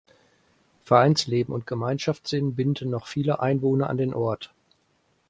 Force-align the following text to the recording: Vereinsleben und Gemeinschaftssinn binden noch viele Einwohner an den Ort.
Vereinsleben 0.83 1.53
und 1.53 1.67
Gemeinschaftssinn 1.67 2.55
binden 2.55 2.89
noch 2.89 3.05
viele 3.05 3.39
Einwohner 3.39 3.87
an 3.87 3.97
den 3.97 4.15
Ort. 4.15 4.51